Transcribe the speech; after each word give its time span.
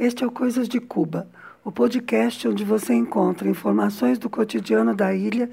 Este 0.00 0.24
é 0.24 0.26
o 0.26 0.30
Coisas 0.30 0.66
de 0.66 0.80
Cuba, 0.80 1.28
o 1.62 1.70
podcast 1.70 2.48
onde 2.48 2.64
você 2.64 2.94
encontra 2.94 3.46
informações 3.46 4.18
do 4.18 4.30
cotidiano 4.30 4.94
da 4.94 5.14
ilha, 5.14 5.50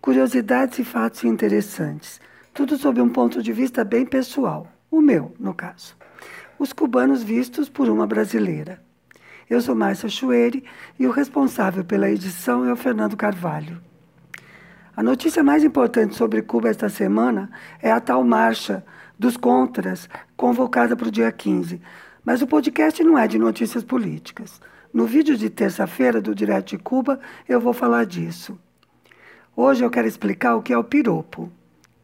curiosidades 0.00 0.78
e 0.78 0.84
fatos 0.84 1.22
interessantes. 1.22 2.18
Tudo 2.54 2.78
sob 2.78 2.98
um 3.02 3.10
ponto 3.10 3.42
de 3.42 3.52
vista 3.52 3.84
bem 3.84 4.06
pessoal, 4.06 4.66
o 4.90 5.02
meu, 5.02 5.34
no 5.38 5.52
caso. 5.52 5.94
Os 6.58 6.72
cubanos 6.72 7.22
vistos 7.22 7.68
por 7.68 7.90
uma 7.90 8.06
brasileira. 8.06 8.82
Eu 9.50 9.60
sou 9.60 9.74
Márcia 9.74 10.08
Chueri 10.08 10.64
e 10.98 11.06
o 11.06 11.10
responsável 11.10 11.84
pela 11.84 12.10
edição 12.10 12.64
é 12.64 12.72
o 12.72 12.76
Fernando 12.76 13.18
Carvalho. 13.18 13.82
A 14.96 15.02
notícia 15.02 15.42
mais 15.42 15.62
importante 15.62 16.14
sobre 16.14 16.40
Cuba 16.40 16.70
esta 16.70 16.88
semana 16.88 17.50
é 17.82 17.92
a 17.92 18.00
tal 18.00 18.24
marcha 18.24 18.82
dos 19.18 19.36
contras, 19.36 20.08
convocada 20.38 20.96
para 20.96 21.08
o 21.08 21.10
dia 21.10 21.30
15. 21.30 21.82
Mas 22.24 22.42
o 22.42 22.46
podcast 22.46 23.02
não 23.02 23.16
é 23.16 23.26
de 23.26 23.38
notícias 23.38 23.82
políticas. 23.82 24.60
No 24.92 25.06
vídeo 25.06 25.36
de 25.36 25.48
terça-feira 25.48 26.20
do 26.20 26.34
Direto 26.34 26.70
de 26.70 26.78
Cuba, 26.78 27.18
eu 27.48 27.60
vou 27.60 27.72
falar 27.72 28.04
disso. 28.04 28.58
Hoje 29.56 29.84
eu 29.84 29.90
quero 29.90 30.06
explicar 30.06 30.54
o 30.54 30.62
que 30.62 30.72
é 30.72 30.78
o 30.78 30.84
piropo. 30.84 31.50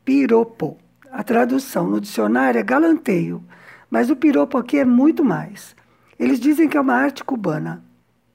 Piropo. 0.04 0.78
A 1.10 1.22
tradução 1.22 1.88
no 1.88 2.00
dicionário 2.00 2.58
é 2.58 2.62
galanteio, 2.62 3.42
mas 3.90 4.10
o 4.10 4.16
piropo 4.16 4.56
aqui 4.56 4.78
é 4.78 4.84
muito 4.84 5.24
mais. 5.24 5.76
Eles 6.18 6.40
dizem 6.40 6.68
que 6.68 6.76
é 6.76 6.80
uma 6.80 6.94
arte 6.94 7.22
cubana. 7.22 7.84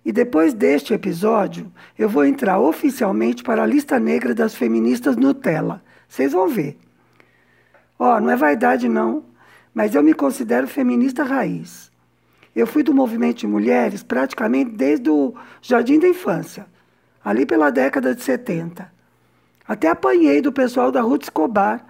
E 0.04 0.12
depois 0.12 0.54
deste 0.54 0.94
episódio, 0.94 1.72
eu 1.98 2.10
vou 2.10 2.26
entrar 2.26 2.60
oficialmente 2.60 3.44
para 3.44 3.64
a 3.64 3.68
lista 3.68 4.00
negra 4.00 4.34
das 4.34 4.56
feministas 4.56 5.16
Nutella. 5.16 5.84
Vocês 6.08 6.32
vão 6.32 6.48
ver. 6.48 6.78
Ó, 7.98 8.18
oh, 8.18 8.20
não 8.20 8.32
é 8.32 8.36
vaidade 8.36 8.90
não, 8.90 9.24
mas 9.74 9.96
eu 9.96 10.04
me 10.04 10.14
considero 10.14 10.68
feminista 10.68 11.24
raiz. 11.24 11.92
Eu 12.56 12.68
fui 12.68 12.84
do 12.84 12.94
movimento 12.94 13.40
de 13.40 13.48
mulheres 13.48 14.04
praticamente 14.04 14.72
desde 14.72 15.10
o 15.10 15.34
jardim 15.62 16.00
da 16.00 16.08
infância, 16.08 16.66
ali 17.24 17.46
pela 17.46 17.70
década 17.70 18.14
de 18.14 18.22
70. 18.22 18.92
Até 19.68 19.88
apanhei 19.88 20.42
do 20.42 20.52
pessoal 20.52 20.92
da 20.92 21.02
Ruth 21.02 21.24
Escobar, 21.24 21.86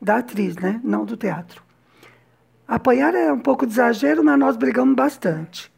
da 0.00 0.18
atriz, 0.18 0.56
né? 0.56 0.80
Não 0.84 1.04
do 1.04 1.16
teatro. 1.16 1.62
Apanhar 2.68 3.14
é 3.14 3.32
um 3.32 3.38
pouco 3.38 3.66
de 3.66 3.72
exagero, 3.72 4.22
mas 4.24 4.38
nós 4.38 4.56
brigamos 4.56 4.94
bastante. 4.94 5.72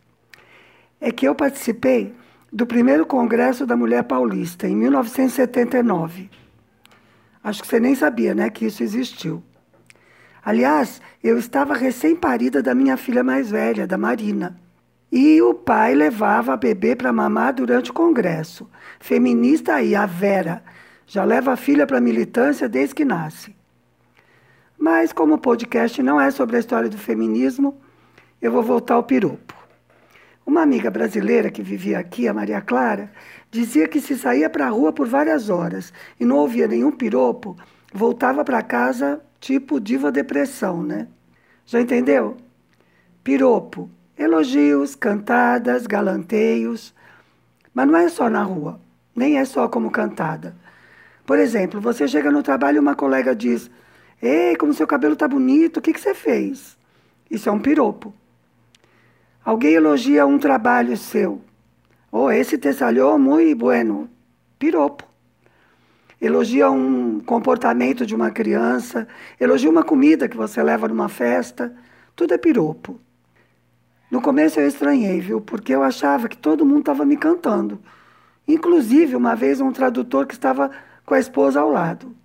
É 1.00 1.12
que 1.12 1.26
eu 1.26 1.34
participei 1.34 2.14
do 2.52 2.66
primeiro 2.66 3.06
Congresso 3.06 3.66
da 3.66 3.76
Mulher 3.76 4.04
Paulista, 4.04 4.66
em 4.66 4.74
1979. 4.74 6.30
Acho 7.42 7.62
que 7.62 7.68
você 7.68 7.78
nem 7.78 7.94
sabia, 7.94 8.34
né, 8.34 8.50
que 8.50 8.66
isso 8.66 8.82
existiu. 8.82 9.42
Aliás, 10.48 11.02
eu 11.22 11.36
estava 11.36 11.74
recém-parida 11.74 12.62
da 12.62 12.74
minha 12.74 12.96
filha 12.96 13.22
mais 13.22 13.50
velha, 13.50 13.86
da 13.86 13.98
Marina. 13.98 14.58
E 15.12 15.42
o 15.42 15.52
pai 15.52 15.94
levava 15.94 16.54
a 16.54 16.56
bebê 16.56 16.96
para 16.96 17.12
mamar 17.12 17.52
durante 17.52 17.90
o 17.90 17.92
congresso. 17.92 18.66
Feminista 18.98 19.74
aí, 19.74 19.94
a 19.94 20.06
Vera. 20.06 20.62
Já 21.06 21.22
leva 21.22 21.52
a 21.52 21.56
filha 21.56 21.86
para 21.86 21.98
a 21.98 22.00
militância 22.00 22.66
desde 22.66 22.94
que 22.94 23.04
nasce. 23.04 23.54
Mas, 24.78 25.12
como 25.12 25.34
o 25.34 25.38
podcast 25.38 26.02
não 26.02 26.18
é 26.18 26.30
sobre 26.30 26.56
a 26.56 26.60
história 26.60 26.88
do 26.88 26.96
feminismo, 26.96 27.78
eu 28.40 28.50
vou 28.50 28.62
voltar 28.62 28.94
ao 28.94 29.02
piropo. 29.02 29.52
Uma 30.46 30.62
amiga 30.62 30.90
brasileira 30.90 31.50
que 31.50 31.62
vivia 31.62 31.98
aqui, 31.98 32.26
a 32.26 32.32
Maria 32.32 32.62
Clara, 32.62 33.12
dizia 33.50 33.86
que 33.86 34.00
se 34.00 34.16
saía 34.16 34.48
para 34.48 34.64
a 34.64 34.70
rua 34.70 34.94
por 34.94 35.06
várias 35.06 35.50
horas 35.50 35.92
e 36.18 36.24
não 36.24 36.36
ouvia 36.36 36.66
nenhum 36.66 36.90
piropo, 36.90 37.54
voltava 37.92 38.42
para 38.42 38.62
casa 38.62 39.20
tipo 39.40 39.80
diva 39.80 40.10
depressão, 40.10 40.82
né? 40.82 41.08
Já 41.66 41.80
entendeu? 41.80 42.36
Piropo, 43.22 43.90
elogios, 44.16 44.94
cantadas, 44.94 45.86
galanteios. 45.86 46.94
Mas 47.74 47.86
não 47.86 47.96
é 47.96 48.08
só 48.08 48.28
na 48.28 48.42
rua, 48.42 48.80
nem 49.14 49.38
é 49.38 49.44
só 49.44 49.68
como 49.68 49.90
cantada. 49.90 50.56
Por 51.26 51.38
exemplo, 51.38 51.80
você 51.80 52.08
chega 52.08 52.30
no 52.30 52.42
trabalho 52.42 52.76
e 52.76 52.80
uma 52.80 52.94
colega 52.94 53.34
diz: 53.34 53.70
Ei, 54.20 54.56
como 54.56 54.72
seu 54.72 54.86
cabelo 54.86 55.16
tá 55.16 55.28
bonito, 55.28 55.78
o 55.78 55.82
que, 55.82 55.92
que 55.92 56.00
você 56.00 56.14
fez? 56.14 56.76
Isso 57.30 57.48
é 57.48 57.52
um 57.52 57.60
piropo. 57.60 58.14
Alguém 59.44 59.74
elogia 59.74 60.26
um 60.26 60.38
trabalho 60.38 60.96
seu. 60.96 61.40
Oh, 62.10 62.30
esse 62.30 62.56
te 62.58 62.72
salió 62.72 63.18
muy 63.18 63.54
bueno. 63.54 64.08
Piropo 64.58 65.07
elogia 66.20 66.70
um 66.70 67.20
comportamento 67.20 68.04
de 68.04 68.14
uma 68.14 68.30
criança, 68.30 69.06
elogia 69.38 69.70
uma 69.70 69.82
comida 69.82 70.28
que 70.28 70.36
você 70.36 70.62
leva 70.62 70.88
numa 70.88 71.08
festa, 71.08 71.74
tudo 72.16 72.34
é 72.34 72.38
piropo. 72.38 73.00
No 74.10 74.20
começo 74.22 74.58
eu 74.58 74.66
estranhei, 74.66 75.20
viu? 75.20 75.40
Porque 75.40 75.74
eu 75.74 75.82
achava 75.82 76.28
que 76.28 76.36
todo 76.36 76.64
mundo 76.64 76.80
estava 76.80 77.04
me 77.04 77.16
cantando. 77.16 77.78
Inclusive, 78.46 79.14
uma 79.14 79.36
vez, 79.36 79.60
um 79.60 79.70
tradutor 79.70 80.26
que 80.26 80.32
estava 80.32 80.70
com 81.04 81.14
a 81.14 81.18
esposa 81.18 81.60
ao 81.60 81.70
lado. 81.70 82.16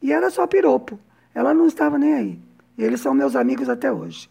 E 0.00 0.12
era 0.12 0.30
só 0.30 0.46
piropo. 0.46 0.98
Ela 1.34 1.52
não 1.52 1.66
estava 1.66 1.98
nem 1.98 2.14
aí. 2.14 2.38
Eles 2.78 3.00
são 3.00 3.12
meus 3.12 3.34
amigos 3.34 3.68
até 3.68 3.92
hoje. 3.92 4.30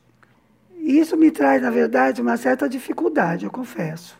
E 0.77 0.97
isso 0.97 1.17
me 1.17 1.29
traz, 1.31 1.61
na 1.61 1.69
verdade, 1.69 2.21
uma 2.21 2.37
certa 2.37 2.67
dificuldade, 2.67 3.45
eu 3.45 3.51
confesso. 3.51 4.17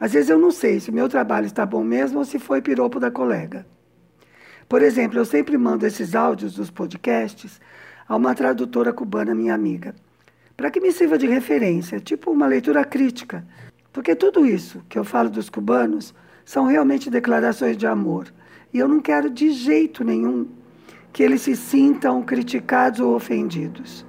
Às 0.00 0.12
vezes 0.12 0.30
eu 0.30 0.38
não 0.38 0.50
sei 0.50 0.80
se 0.80 0.90
o 0.90 0.92
meu 0.92 1.08
trabalho 1.08 1.46
está 1.46 1.64
bom 1.64 1.84
mesmo 1.84 2.18
ou 2.18 2.24
se 2.24 2.38
foi 2.38 2.60
piropo 2.60 2.98
da 2.98 3.10
colega. 3.10 3.64
Por 4.72 4.80
exemplo, 4.80 5.18
eu 5.18 5.26
sempre 5.26 5.58
mando 5.58 5.86
esses 5.86 6.14
áudios 6.14 6.54
dos 6.54 6.70
podcasts 6.70 7.60
a 8.08 8.16
uma 8.16 8.34
tradutora 8.34 8.90
cubana, 8.90 9.34
minha 9.34 9.52
amiga, 9.52 9.94
para 10.56 10.70
que 10.70 10.80
me 10.80 10.90
sirva 10.90 11.18
de 11.18 11.26
referência, 11.26 12.00
tipo 12.00 12.30
uma 12.30 12.46
leitura 12.46 12.82
crítica. 12.82 13.44
Porque 13.92 14.14
tudo 14.14 14.46
isso 14.46 14.82
que 14.88 14.98
eu 14.98 15.04
falo 15.04 15.28
dos 15.28 15.50
cubanos 15.50 16.14
são 16.42 16.64
realmente 16.64 17.10
declarações 17.10 17.76
de 17.76 17.86
amor. 17.86 18.32
E 18.72 18.78
eu 18.78 18.88
não 18.88 18.98
quero 18.98 19.28
de 19.28 19.50
jeito 19.50 20.02
nenhum 20.02 20.48
que 21.12 21.22
eles 21.22 21.42
se 21.42 21.54
sintam 21.54 22.22
criticados 22.22 22.98
ou 22.98 23.14
ofendidos. 23.14 24.06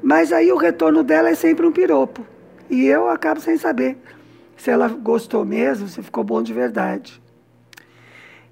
Mas 0.00 0.32
aí 0.32 0.52
o 0.52 0.56
retorno 0.56 1.02
dela 1.02 1.30
é 1.30 1.34
sempre 1.34 1.66
um 1.66 1.72
piropo. 1.72 2.24
E 2.70 2.84
eu 2.84 3.08
acabo 3.08 3.40
sem 3.40 3.56
saber 3.56 3.98
se 4.56 4.70
ela 4.70 4.86
gostou 4.86 5.44
mesmo, 5.44 5.88
se 5.88 6.00
ficou 6.00 6.22
bom 6.22 6.40
de 6.44 6.52
verdade. 6.52 7.25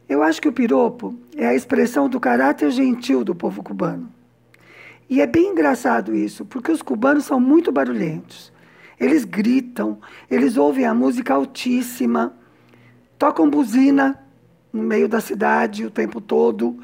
Eu 0.06 0.22
acho 0.22 0.41
que 0.41 0.48
o 0.48 0.53
piropo 0.53 1.19
é 1.34 1.47
a 1.47 1.54
expressão 1.54 2.09
do 2.09 2.20
caráter 2.20 2.70
gentil 2.70 3.25
do 3.25 3.34
povo 3.34 3.62
cubano. 3.62 4.12
E 5.09 5.20
é 5.20 5.26
bem 5.26 5.53
engraçado 5.53 6.15
isso, 6.15 6.44
porque 6.44 6.70
os 6.70 6.82
cubanos 6.82 7.25
são 7.25 7.41
muito 7.41 7.72
barulhentos. 7.72 8.53
Eles 9.00 9.25
gritam, 9.25 9.98
eles 10.31 10.56
ouvem 10.59 10.84
a 10.84 10.94
música 10.94 11.32
altíssima, 11.32 12.34
tocam 13.19 13.48
buzina 13.48 14.19
no 14.70 14.82
meio 14.82 15.09
da 15.09 15.20
cidade 15.20 15.87
o 15.87 15.91
tempo 15.91 16.21
todo 16.21 16.78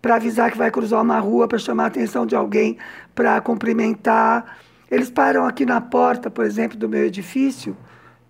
para 0.00 0.16
avisar 0.16 0.50
que 0.50 0.58
vai 0.58 0.70
cruzar 0.70 1.02
uma 1.02 1.18
rua, 1.18 1.48
para 1.48 1.58
chamar 1.58 1.84
a 1.84 1.86
atenção 1.86 2.26
de 2.26 2.36
alguém, 2.36 2.76
para 3.14 3.40
cumprimentar. 3.40 4.58
Eles 4.90 5.10
param 5.10 5.46
aqui 5.46 5.64
na 5.64 5.80
porta, 5.80 6.30
por 6.30 6.44
exemplo, 6.44 6.76
do 6.76 6.88
meu 6.88 7.04
edifício. 7.06 7.76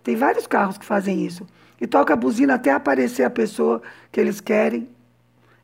Tem 0.04 0.14
vários 0.14 0.46
carros 0.46 0.78
que 0.78 0.84
fazem 0.84 1.24
isso 1.24 1.46
e 1.80 1.86
toca 1.86 2.12
a 2.12 2.16
buzina 2.16 2.54
até 2.54 2.70
aparecer 2.70 3.22
a 3.24 3.30
pessoa 3.30 3.80
que 4.12 4.20
eles 4.20 4.40
querem. 4.40 4.88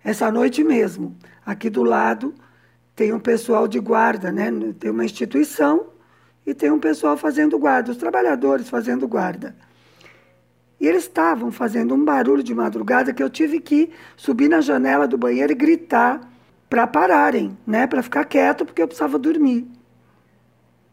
Essa 0.03 0.31
noite 0.31 0.65
mesmo, 0.65 1.15
aqui 1.45 1.69
do 1.69 1.83
lado, 1.83 2.35
tem 2.95 3.13
um 3.13 3.21
pessoal 3.21 3.69
de 3.69 3.79
guarda, 3.79 4.33
né? 4.33 4.51
tem 4.79 4.91
uma 4.91 5.05
instituição 5.05 5.89
e 6.47 6.55
tem 6.55 6.71
um 6.71 6.79
pessoal 6.79 7.17
fazendo 7.17 7.59
guarda, 7.59 7.91
os 7.91 7.97
trabalhadores 7.97 8.69
fazendo 8.71 9.07
guarda. 9.07 9.55
E 10.81 10.87
eles 10.87 11.05
estavam 11.05 11.51
fazendo 11.51 11.95
um 11.95 12.05
barulho 12.05 12.43
de 12.43 12.55
madrugada 12.55 13.13
que 13.13 13.23
eu 13.23 13.29
tive 13.29 13.61
que 13.61 13.91
subir 14.17 14.49
na 14.49 14.61
janela 14.61 15.07
do 15.07 15.19
banheiro 15.19 15.53
e 15.53 15.55
gritar 15.55 16.21
para 16.69 16.87
pararem, 16.87 17.57
né? 17.67 17.87
para 17.87 18.03
ficar 18.03 18.25
quieto, 18.25 18.65
porque 18.65 18.83
eu 18.83 18.87
precisava 18.87 19.19
dormir. 19.19 19.67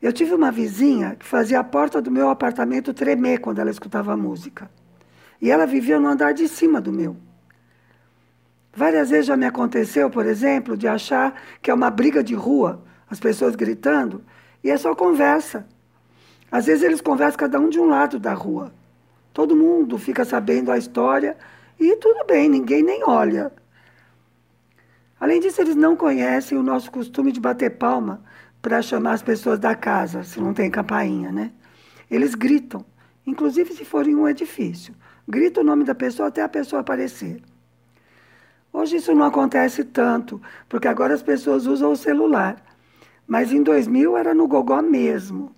Eu 0.02 0.12
tive 0.12 0.34
uma 0.34 0.52
vizinha 0.52 1.16
que 1.16 1.26
fazia 1.26 1.60
a 1.60 1.64
porta 1.64 2.02
do 2.02 2.12
meu 2.12 2.30
apartamento 2.30 2.94
tremer 2.94 3.40
quando 3.40 3.60
ela 3.60 3.72
escutava 3.72 4.12
a 4.12 4.18
música. 4.18 4.70
E 5.44 5.52
ela 5.52 5.68
vivia 5.68 6.00
no 6.00 6.08
andar 6.08 6.34
de 6.34 6.48
cima 6.48 6.80
do 6.80 6.90
meu. 6.90 7.18
Várias 8.74 9.10
vezes 9.10 9.26
já 9.26 9.36
me 9.36 9.46
aconteceu, 9.46 10.10
por 10.10 10.26
exemplo, 10.26 10.78
de 10.78 10.88
achar 10.88 11.38
que 11.62 11.70
é 11.70 11.74
uma 11.74 11.90
briga 11.90 12.24
de 12.24 12.34
rua, 12.34 12.82
as 13.10 13.20
pessoas 13.20 13.54
gritando, 13.54 14.24
e 14.64 14.72
é 14.72 14.78
só 14.78 14.96
conversa. 14.96 15.68
Às 16.50 16.68
vezes 16.68 16.82
eles 16.82 17.02
conversam 17.02 17.38
cada 17.38 17.60
um 17.60 17.68
de 17.68 17.78
um 17.78 17.88
lado 17.88 18.20
da 18.20 18.34
rua. 18.34 18.74
Todo 19.34 19.54
mundo 19.54 19.98
fica 19.98 20.24
sabendo 20.24 20.72
a 20.72 20.78
história 20.78 21.36
e 21.78 21.94
tudo 21.98 22.26
bem, 22.26 22.48
ninguém 22.48 22.82
nem 22.82 23.04
olha. 23.04 23.52
Além 25.20 25.42
disso, 25.42 25.60
eles 25.60 25.76
não 25.76 25.98
conhecem 25.98 26.58
o 26.58 26.64
nosso 26.64 26.90
costume 26.90 27.34
de 27.34 27.42
bater 27.42 27.72
palma 27.72 28.24
para 28.62 28.82
chamar 28.82 29.12
as 29.12 29.22
pessoas 29.22 29.60
da 29.60 29.76
casa, 29.76 30.24
se 30.24 30.40
não 30.40 30.54
tem 30.54 30.72
campainha, 30.72 31.34
né? 31.34 31.52
Eles 32.10 32.34
gritam, 32.34 32.86
inclusive 33.28 33.74
se 33.74 33.84
for 33.84 34.08
em 34.08 34.16
um 34.16 34.26
edifício. 34.26 34.96
Grita 35.28 35.62
o 35.62 35.64
nome 35.64 35.84
da 35.84 35.96
pessoa 35.96 36.28
até 36.28 36.42
a 36.42 36.50
pessoa 36.50 36.82
aparecer. 36.82 37.42
Hoje 38.72 38.98
isso 38.98 39.14
não 39.14 39.26
acontece 39.26 39.84
tanto, 39.84 40.42
porque 40.68 40.88
agora 40.88 41.14
as 41.14 41.22
pessoas 41.22 41.68
usam 41.68 41.92
o 41.92 41.96
celular. 41.96 42.62
Mas 43.28 43.52
em 43.52 43.64
2000 43.64 44.18
era 44.18 44.34
no 44.34 44.48
gogó 44.48 44.82
mesmo. 44.82 45.56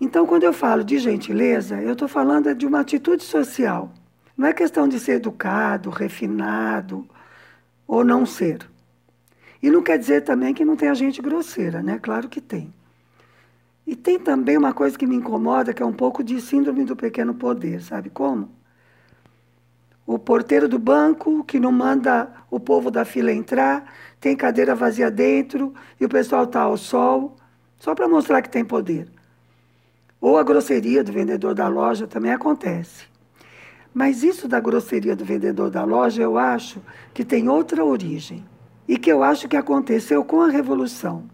Então, 0.00 0.26
quando 0.26 0.42
eu 0.42 0.52
falo 0.52 0.84
de 0.84 0.98
gentileza, 0.98 1.80
eu 1.80 1.92
estou 1.92 2.08
falando 2.08 2.54
de 2.54 2.66
uma 2.66 2.80
atitude 2.80 3.22
social. 3.22 3.92
Não 4.36 4.48
é 4.48 4.52
questão 4.52 4.88
de 4.88 4.98
ser 4.98 5.12
educado, 5.12 5.90
refinado 5.90 7.06
ou 7.86 8.04
não 8.04 8.26
ser. 8.26 8.68
E 9.62 9.70
não 9.70 9.82
quer 9.82 9.98
dizer 9.98 10.22
também 10.22 10.52
que 10.52 10.64
não 10.64 10.76
tenha 10.76 10.94
gente 10.94 11.22
grosseira, 11.22 11.82
né? 11.82 11.98
Claro 12.02 12.28
que 12.28 12.40
tem. 12.40 12.72
E 13.86 13.96
tem 13.96 14.18
também 14.18 14.56
uma 14.56 14.72
coisa 14.72 14.96
que 14.96 15.06
me 15.06 15.16
incomoda, 15.16 15.74
que 15.74 15.82
é 15.82 15.86
um 15.86 15.92
pouco 15.92 16.22
de 16.22 16.40
síndrome 16.40 16.84
do 16.84 16.94
pequeno 16.94 17.34
poder, 17.34 17.82
sabe 17.82 18.10
como? 18.10 18.50
O 20.06 20.18
porteiro 20.18 20.68
do 20.68 20.78
banco 20.78 21.44
que 21.44 21.60
não 21.60 21.72
manda 21.72 22.30
o 22.50 22.58
povo 22.58 22.90
da 22.90 23.04
fila 23.04 23.32
entrar, 23.32 23.92
tem 24.20 24.36
cadeira 24.36 24.74
vazia 24.74 25.10
dentro 25.10 25.72
e 26.00 26.04
o 26.04 26.08
pessoal 26.08 26.44
está 26.44 26.62
ao 26.62 26.76
sol, 26.76 27.36
só 27.78 27.94
para 27.94 28.08
mostrar 28.08 28.42
que 28.42 28.50
tem 28.50 28.64
poder. 28.64 29.08
Ou 30.20 30.38
a 30.38 30.42
grosseria 30.42 31.02
do 31.02 31.12
vendedor 31.12 31.54
da 31.54 31.66
loja 31.66 32.06
também 32.06 32.32
acontece. 32.32 33.06
Mas 33.92 34.22
isso 34.22 34.48
da 34.48 34.60
grosseria 34.60 35.14
do 35.14 35.24
vendedor 35.24 35.70
da 35.70 35.84
loja, 35.84 36.22
eu 36.22 36.38
acho 36.38 36.80
que 37.12 37.24
tem 37.24 37.48
outra 37.48 37.84
origem. 37.84 38.44
E 38.88 38.96
que 38.96 39.10
eu 39.10 39.22
acho 39.22 39.48
que 39.48 39.56
aconteceu 39.56 40.24
com 40.24 40.40
a 40.40 40.48
Revolução, 40.48 41.24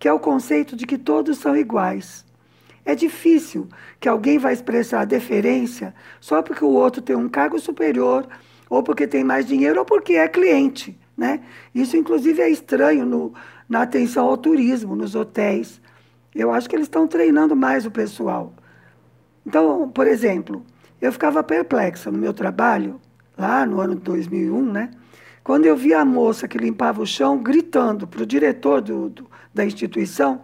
que 0.00 0.08
é 0.08 0.12
o 0.12 0.18
conceito 0.18 0.74
de 0.74 0.86
que 0.86 0.96
todos 0.98 1.38
são 1.38 1.54
iguais. 1.54 2.24
É 2.86 2.94
difícil 2.94 3.68
que 4.00 4.08
alguém 4.08 4.38
vai 4.38 4.54
expressar 4.54 5.04
deferência 5.04 5.94
só 6.18 6.42
porque 6.42 6.64
o 6.64 6.70
outro 6.70 7.02
tem 7.02 7.14
um 7.14 7.28
cargo 7.28 7.60
superior, 7.60 8.26
ou 8.68 8.82
porque 8.82 9.06
tem 9.06 9.22
mais 9.22 9.46
dinheiro, 9.46 9.78
ou 9.78 9.84
porque 9.84 10.14
é 10.14 10.26
cliente. 10.26 10.98
Né? 11.16 11.40
Isso, 11.74 11.96
inclusive, 11.98 12.40
é 12.40 12.48
estranho 12.48 13.04
no, 13.04 13.34
na 13.68 13.82
atenção 13.82 14.26
ao 14.26 14.38
turismo, 14.38 14.96
nos 14.96 15.14
hotéis. 15.14 15.80
Eu 16.34 16.50
acho 16.50 16.68
que 16.68 16.74
eles 16.74 16.86
estão 16.86 17.06
treinando 17.06 17.54
mais 17.54 17.84
o 17.84 17.90
pessoal. 17.90 18.54
Então, 19.44 19.88
por 19.90 20.06
exemplo, 20.06 20.64
eu 21.00 21.12
ficava 21.12 21.42
perplexa 21.42 22.10
no 22.10 22.16
meu 22.16 22.32
trabalho, 22.32 22.98
lá 23.36 23.66
no 23.66 23.80
ano 23.80 23.96
de 23.96 24.02
2001, 24.02 24.72
né? 24.72 24.90
Quando 25.44 25.66
eu 25.66 25.76
vi 25.76 25.92
a 25.92 26.04
moça 26.04 26.46
que 26.46 26.56
limpava 26.56 27.02
o 27.02 27.06
chão 27.06 27.38
gritando 27.38 28.06
para 28.06 28.22
o 28.22 28.26
diretor 28.26 28.80
do, 28.80 29.08
do, 29.08 29.29
da 29.52 29.64
instituição 29.64 30.42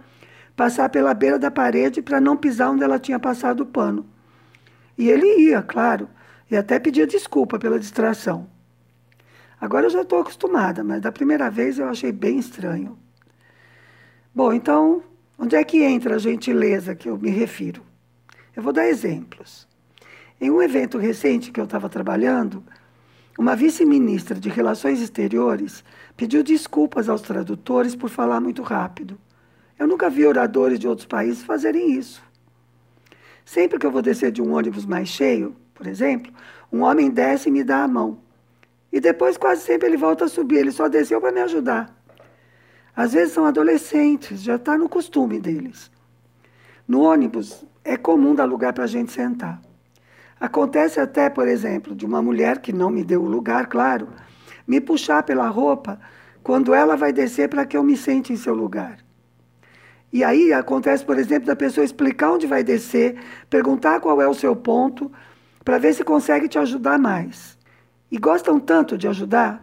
passar 0.56 0.88
pela 0.88 1.12
beira 1.12 1.38
da 1.38 1.50
parede 1.50 2.00
para 2.00 2.20
não 2.20 2.36
pisar 2.36 2.70
onde 2.70 2.82
ela 2.82 2.98
tinha 2.98 3.18
passado 3.18 3.60
o 3.60 3.66
pano. 3.66 4.06
E 4.96 5.08
ele 5.08 5.26
ia, 5.48 5.62
claro, 5.62 6.08
e 6.50 6.56
até 6.56 6.78
pedia 6.78 7.06
desculpa 7.06 7.58
pela 7.58 7.78
distração. 7.78 8.48
Agora 9.60 9.86
eu 9.86 9.90
já 9.90 10.02
estou 10.02 10.20
acostumada, 10.20 10.82
mas 10.82 11.00
da 11.00 11.12
primeira 11.12 11.50
vez 11.50 11.78
eu 11.78 11.88
achei 11.88 12.12
bem 12.12 12.38
estranho. 12.38 12.98
Bom, 14.34 14.52
então, 14.52 15.02
onde 15.38 15.56
é 15.56 15.64
que 15.64 15.82
entra 15.82 16.16
a 16.16 16.18
gentileza 16.18 16.94
que 16.94 17.08
eu 17.08 17.18
me 17.18 17.30
refiro? 17.30 17.82
Eu 18.54 18.62
vou 18.62 18.72
dar 18.72 18.86
exemplos. 18.86 19.66
Em 20.40 20.50
um 20.50 20.62
evento 20.62 20.98
recente 20.98 21.50
que 21.50 21.60
eu 21.60 21.64
estava 21.64 21.88
trabalhando, 21.88 22.62
uma 23.38 23.54
vice-ministra 23.54 24.38
de 24.38 24.48
Relações 24.48 25.00
Exteriores 25.00 25.84
pediu 26.16 26.42
desculpas 26.42 27.08
aos 27.08 27.20
tradutores 27.20 27.94
por 27.94 28.08
falar 28.08 28.40
muito 28.40 28.62
rápido. 28.62 29.18
Eu 29.78 29.86
nunca 29.86 30.08
vi 30.08 30.24
oradores 30.24 30.78
de 30.78 30.88
outros 30.88 31.06
países 31.06 31.44
fazerem 31.44 31.92
isso. 31.92 32.22
Sempre 33.44 33.78
que 33.78 33.84
eu 33.84 33.90
vou 33.90 34.00
descer 34.00 34.32
de 34.32 34.40
um 34.40 34.54
ônibus 34.54 34.86
mais 34.86 35.08
cheio, 35.08 35.54
por 35.74 35.86
exemplo, 35.86 36.32
um 36.72 36.82
homem 36.82 37.10
desce 37.10 37.50
e 37.50 37.52
me 37.52 37.62
dá 37.62 37.84
a 37.84 37.88
mão. 37.88 38.18
E 38.90 39.00
depois, 39.00 39.36
quase 39.36 39.62
sempre, 39.62 39.86
ele 39.86 39.96
volta 39.96 40.24
a 40.24 40.28
subir. 40.28 40.56
Ele 40.56 40.72
só 40.72 40.88
desceu 40.88 41.20
para 41.20 41.30
me 41.30 41.40
ajudar. 41.40 41.94
Às 42.94 43.12
vezes 43.12 43.34
são 43.34 43.44
adolescentes, 43.44 44.40
já 44.40 44.56
está 44.56 44.78
no 44.78 44.88
costume 44.88 45.38
deles. 45.38 45.90
No 46.88 47.02
ônibus, 47.02 47.62
é 47.84 47.96
comum 47.96 48.34
dar 48.34 48.46
lugar 48.46 48.72
para 48.72 48.84
a 48.84 48.88
gente 48.88 49.12
sentar. 49.12 49.60
Acontece 50.38 51.00
até, 51.00 51.30
por 51.30 51.48
exemplo, 51.48 51.94
de 51.94 52.04
uma 52.04 52.20
mulher 52.20 52.58
que 52.58 52.72
não 52.72 52.90
me 52.90 53.02
deu 53.02 53.22
o 53.22 53.28
lugar, 53.28 53.66
claro, 53.66 54.08
me 54.66 54.80
puxar 54.80 55.22
pela 55.22 55.48
roupa 55.48 55.98
quando 56.42 56.74
ela 56.74 56.94
vai 56.96 57.12
descer 57.12 57.48
para 57.48 57.64
que 57.64 57.76
eu 57.76 57.82
me 57.82 57.96
sente 57.96 58.32
em 58.32 58.36
seu 58.36 58.54
lugar. 58.54 58.98
E 60.12 60.22
aí 60.22 60.52
acontece, 60.52 61.04
por 61.04 61.18
exemplo, 61.18 61.46
da 61.46 61.56
pessoa 61.56 61.84
explicar 61.84 62.32
onde 62.32 62.46
vai 62.46 62.62
descer, 62.62 63.16
perguntar 63.50 64.00
qual 64.00 64.20
é 64.20 64.28
o 64.28 64.34
seu 64.34 64.54
ponto, 64.54 65.10
para 65.64 65.78
ver 65.78 65.94
se 65.94 66.04
consegue 66.04 66.48
te 66.48 66.58
ajudar 66.58 66.98
mais. 66.98 67.58
E 68.10 68.18
gostam 68.18 68.60
tanto 68.60 68.96
de 68.96 69.08
ajudar, 69.08 69.60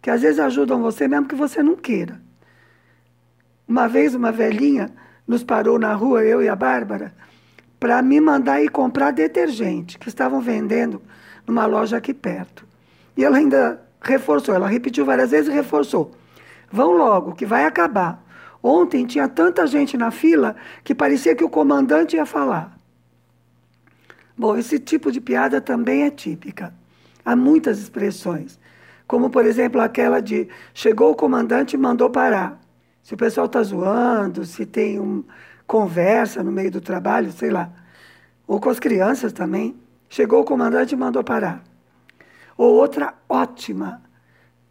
que 0.00 0.10
às 0.10 0.22
vezes 0.22 0.40
ajudam 0.40 0.80
você 0.80 1.06
mesmo 1.06 1.28
que 1.28 1.34
você 1.34 1.62
não 1.62 1.76
queira. 1.76 2.20
Uma 3.66 3.86
vez 3.86 4.14
uma 4.14 4.32
velhinha 4.32 4.90
nos 5.26 5.44
parou 5.44 5.78
na 5.78 5.92
rua, 5.92 6.24
eu 6.24 6.42
e 6.42 6.48
a 6.48 6.56
Bárbara, 6.56 7.14
para 7.78 8.02
me 8.02 8.20
mandar 8.20 8.62
ir 8.62 8.70
comprar 8.70 9.12
detergente, 9.12 9.98
que 9.98 10.08
estavam 10.08 10.40
vendendo 10.40 11.00
numa 11.46 11.66
loja 11.66 11.96
aqui 11.96 12.12
perto. 12.12 12.66
E 13.16 13.24
ela 13.24 13.36
ainda 13.36 13.80
reforçou, 14.00 14.54
ela 14.54 14.68
repetiu 14.68 15.04
várias 15.04 15.30
vezes 15.30 15.48
e 15.48 15.52
reforçou. 15.52 16.12
Vão 16.70 16.92
logo, 16.92 17.32
que 17.32 17.46
vai 17.46 17.64
acabar. 17.64 18.22
Ontem 18.62 19.06
tinha 19.06 19.28
tanta 19.28 19.66
gente 19.66 19.96
na 19.96 20.10
fila 20.10 20.56
que 20.82 20.94
parecia 20.94 21.34
que 21.34 21.44
o 21.44 21.48
comandante 21.48 22.16
ia 22.16 22.26
falar. 22.26 22.76
Bom, 24.36 24.56
esse 24.56 24.78
tipo 24.78 25.10
de 25.10 25.20
piada 25.20 25.60
também 25.60 26.02
é 26.02 26.10
típica. 26.10 26.72
Há 27.24 27.34
muitas 27.34 27.78
expressões, 27.78 28.58
como 29.06 29.30
por 29.30 29.44
exemplo 29.44 29.80
aquela 29.80 30.20
de 30.20 30.48
chegou 30.72 31.10
o 31.10 31.14
comandante 31.14 31.74
e 31.74 31.78
mandou 31.78 32.10
parar. 32.10 32.60
Se 33.02 33.14
o 33.14 33.16
pessoal 33.16 33.46
está 33.46 33.62
zoando, 33.62 34.44
se 34.44 34.66
tem 34.66 35.00
um, 35.00 35.24
conversa 35.68 36.42
no 36.42 36.50
meio 36.50 36.70
do 36.70 36.80
trabalho, 36.80 37.30
sei 37.30 37.50
lá. 37.50 37.70
Ou 38.46 38.58
com 38.58 38.70
as 38.70 38.80
crianças 38.80 39.32
também. 39.32 39.76
Chegou 40.08 40.40
o 40.40 40.44
comandante 40.44 40.94
e 40.94 40.96
mandou 40.96 41.22
parar. 41.22 41.62
Ou 42.56 42.74
outra 42.74 43.14
ótima. 43.28 44.02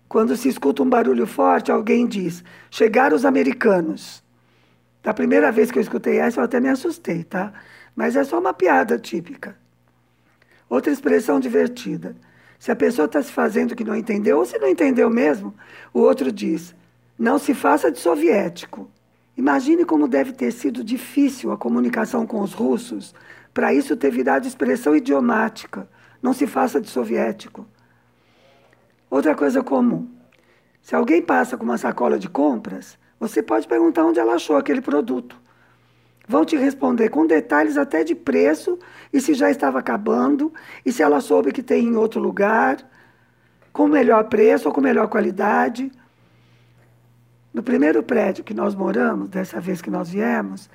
Quando 0.10 0.36
se 0.36 0.50
escuta 0.50 0.82
um 0.82 0.90
barulho 0.90 1.28
forte, 1.28 1.72
alguém 1.72 2.08
diz: 2.08 2.44
chegaram 2.72 3.16
os 3.16 3.24
americanos. 3.24 4.24
Da 5.04 5.14
primeira 5.14 5.52
vez 5.52 5.70
que 5.70 5.78
eu 5.78 5.82
escutei 5.82 6.18
essa, 6.18 6.40
eu 6.40 6.46
até 6.46 6.60
me 6.60 6.70
assustei, 6.70 7.24
tá? 7.24 7.54
Mas 7.96 8.16
é 8.16 8.24
só 8.24 8.40
uma 8.40 8.54
piada 8.54 8.98
típica. 8.98 9.56
Outra 10.68 10.92
expressão 10.92 11.40
divertida. 11.40 12.16
Se 12.58 12.72
a 12.72 12.76
pessoa 12.76 13.06
está 13.06 13.22
se 13.22 13.32
fazendo 13.32 13.76
que 13.76 13.84
não 13.84 13.96
entendeu, 13.96 14.40
ou 14.40 14.46
se 14.46 14.58
não 14.58 14.68
entendeu 14.68 15.10
mesmo, 15.10 15.54
o 15.94 16.00
outro 16.00 16.32
diz: 16.32 16.74
não 17.20 17.38
se 17.38 17.54
faça 17.54 17.92
de 17.92 18.00
soviético. 18.00 18.90
Imagine 19.38 19.86
como 19.86 20.08
deve 20.08 20.34
ter 20.34 20.52
sido 20.52 20.84
difícil 20.84 21.52
a 21.52 21.58
comunicação 21.58 22.26
com 22.26 22.42
os 22.42 22.54
russos 22.54 23.14
para 23.54 23.72
isso 23.72 23.96
ter 23.96 24.10
virado 24.12 24.48
expressão 24.48 24.96
idiomática. 24.96 25.88
Não 26.22 26.34
se 26.34 26.48
faça 26.48 26.82
de 26.82 26.90
soviético. 26.90 27.66
Outra 29.10 29.36
coisa 29.36 29.62
comum: 29.62 30.08
se 30.82 30.96
alguém 30.96 31.22
passa 31.22 31.56
com 31.56 31.64
uma 31.64 31.78
sacola 31.78 32.18
de 32.18 32.28
compras, 32.28 32.98
você 33.20 33.44
pode 33.44 33.68
perguntar 33.68 34.06
onde 34.06 34.20
ela 34.20 34.34
achou 34.34 34.58
aquele 34.58 34.82
produto. 34.82 35.40
Vão 36.28 36.44
te 36.44 36.58
responder 36.58 37.10
com 37.10 37.26
detalhes 37.26 37.78
até 37.78 38.04
de 38.04 38.16
preço 38.16 38.78
e 39.14 39.22
se 39.22 39.34
já 39.34 39.50
estava 39.50 39.80
acabando 39.80 40.52
e 40.86 40.92
se 40.92 41.02
ela 41.02 41.22
soube 41.22 41.54
que 41.54 41.64
tem 41.64 41.86
em 41.86 41.96
outro 41.96 42.20
lugar, 42.20 42.78
com 43.72 43.88
melhor 43.88 44.24
preço 44.26 44.68
ou 44.68 44.74
com 44.74 44.82
melhor 44.82 45.08
qualidade. 45.08 45.92
No 47.58 47.64
primeiro 47.64 48.04
prédio 48.04 48.44
que 48.44 48.54
nós 48.54 48.76
moramos, 48.76 49.30
dessa 49.30 49.60
vez 49.60 49.82
que 49.82 49.90
nós 49.90 50.12
viemos, 50.12 50.70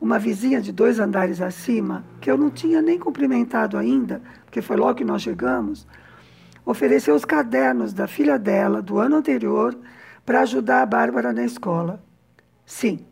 uma 0.00 0.20
vizinha 0.20 0.60
de 0.60 0.70
dois 0.70 1.00
andares 1.00 1.40
acima, 1.40 2.04
que 2.20 2.30
eu 2.30 2.38
não 2.38 2.48
tinha 2.48 2.80
nem 2.80 2.96
cumprimentado 2.96 3.76
ainda, 3.76 4.22
porque 4.44 4.62
foi 4.62 4.76
logo 4.76 4.94
que 4.94 5.04
nós 5.04 5.20
chegamos, 5.20 5.84
ofereceu 6.64 7.16
os 7.16 7.24
cadernos 7.24 7.92
da 7.92 8.06
filha 8.06 8.38
dela 8.38 8.80
do 8.80 9.00
ano 9.00 9.16
anterior 9.16 9.76
para 10.24 10.42
ajudar 10.42 10.82
a 10.82 10.86
Bárbara 10.86 11.32
na 11.32 11.42
escola. 11.42 12.00
Sim, 12.64 13.04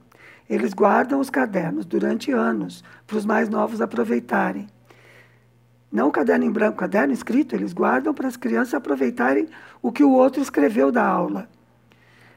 eles 0.48 0.72
guardam 0.72 1.18
os 1.18 1.30
cadernos 1.30 1.84
durante 1.84 2.30
anos 2.30 2.84
para 3.08 3.16
os 3.16 3.26
mais 3.26 3.48
novos 3.48 3.80
aproveitarem. 3.80 4.68
Não 5.90 6.06
o 6.06 6.12
caderno 6.12 6.44
em 6.44 6.52
branco, 6.52 6.78
caderno 6.78 7.12
escrito, 7.12 7.56
eles 7.56 7.72
guardam 7.72 8.14
para 8.14 8.28
as 8.28 8.36
crianças 8.36 8.74
aproveitarem 8.74 9.48
o 9.82 9.90
que 9.90 10.04
o 10.04 10.12
outro 10.12 10.40
escreveu 10.40 10.92
da 10.92 11.04
aula. 11.04 11.48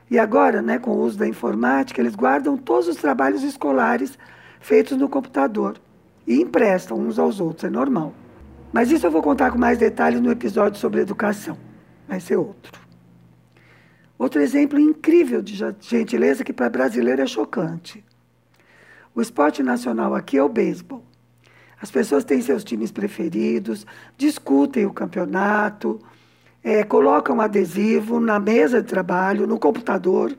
E 0.10 0.20
agora, 0.20 0.62
né, 0.62 0.78
com 0.80 0.92
o 0.92 1.02
uso 1.02 1.18
da 1.18 1.28
informática, 1.28 2.02
eles 2.02 2.16
guardam 2.16 2.58
todos 2.58 2.88
os 2.88 2.98
trabalhos 2.98 3.44
escolares 3.44 4.18
feitos 4.60 4.98
no 4.98 5.10
computador 5.10 5.78
e 6.26 6.42
emprestam 6.42 6.98
uns 6.98 7.20
aos 7.20 7.40
outros, 7.40 7.66
é 7.66 7.70
normal. 7.70 8.14
Mas 8.72 8.92
isso 8.92 9.06
eu 9.06 9.12
vou 9.12 9.22
contar 9.22 9.52
com 9.52 9.58
mais 9.58 9.78
detalhes 9.78 10.20
no 10.20 10.32
episódio 10.32 10.80
sobre 10.80 11.02
educação. 11.02 11.58
Vai 12.08 12.20
ser 12.20 12.38
outro. 12.38 12.82
Outro 14.18 14.42
exemplo 14.42 14.80
incrível 14.80 15.42
de 15.42 15.56
gentileza 15.82 16.44
que 16.44 16.54
para 16.54 16.70
brasileiro 16.70 17.22
é 17.22 17.28
chocante. 17.28 18.04
O 19.14 19.22
esporte 19.22 19.62
nacional 19.62 20.16
aqui 20.16 20.38
é 20.38 20.44
o 20.44 20.50
beisebol. 20.50 21.04
As 21.80 21.92
pessoas 21.92 22.24
têm 22.24 22.42
seus 22.42 22.64
times 22.64 22.92
preferidos, 22.92 23.86
discutem 24.18 24.86
o 24.86 24.94
campeonato, 24.94 26.00
é, 26.64 26.84
colocam 26.84 27.42
adesivo 27.42 28.20
na 28.20 28.40
mesa 28.40 28.82
de 28.82 28.88
trabalho, 28.88 29.46
no 29.46 29.60
computador, 29.60 30.36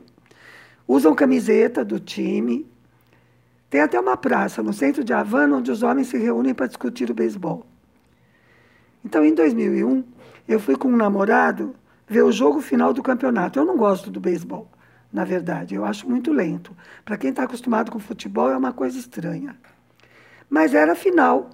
usam 0.87 1.13
camiseta 1.13 1.85
do 1.85 1.99
time. 1.99 2.65
Tem 3.69 3.81
até 3.81 3.99
uma 3.99 4.17
praça 4.17 4.63
no 4.63 4.73
centro 4.73 5.03
de 5.03 5.13
Havana 5.13 5.57
onde 5.57 5.71
os 5.71 5.83
homens 5.83 6.07
se 6.07 6.17
reúnem 6.17 6.53
para 6.53 6.67
discutir 6.67 7.11
o 7.11 7.13
beisebol. 7.13 7.65
Então, 9.03 9.23
em 9.23 9.35
2001, 9.35 10.03
eu 10.47 10.59
fui 10.59 10.75
com 10.75 10.87
um 10.87 10.97
namorado 10.97 11.75
ver 12.07 12.23
o 12.23 12.31
jogo 12.31 12.59
final 12.59 12.91
do 12.91 13.03
campeonato. 13.03 13.59
Eu 13.59 13.65
não 13.65 13.77
gosto 13.77 14.09
do 14.09 14.19
beisebol, 14.19 14.67
na 15.13 15.23
verdade, 15.23 15.75
eu 15.75 15.85
acho 15.85 16.09
muito 16.09 16.33
lento. 16.33 16.75
Para 17.03 17.17
quem 17.17 17.29
está 17.29 17.43
acostumado 17.43 17.91
com 17.91 17.99
futebol, 17.99 18.49
é 18.49 18.57
uma 18.57 18.73
coisa 18.73 18.97
estranha. 18.97 19.55
Mas 20.49 20.73
era 20.73 20.95
final. 20.95 21.51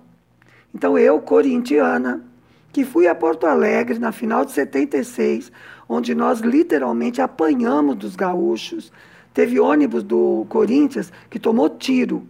Então, 0.73 0.97
eu, 0.97 1.19
corintiana, 1.21 2.23
que 2.71 2.85
fui 2.85 3.07
a 3.07 3.15
Porto 3.15 3.45
Alegre 3.45 3.99
na 3.99 4.11
final 4.11 4.45
de 4.45 4.51
76, 4.51 5.51
onde 5.87 6.15
nós 6.15 6.39
literalmente 6.39 7.21
apanhamos 7.21 7.95
dos 7.95 8.15
gaúchos. 8.15 8.91
Teve 9.33 9.59
ônibus 9.59 10.03
do 10.03 10.45
Corinthians 10.49 11.11
que 11.29 11.39
tomou 11.39 11.69
tiro. 11.69 12.27